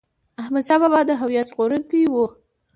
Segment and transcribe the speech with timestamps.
[0.41, 2.15] احمد شاه بابا د هویت ژغورونکی و.